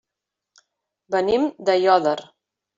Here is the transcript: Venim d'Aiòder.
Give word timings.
Venim 1.17 1.47
d'Aiòder. 1.69 2.19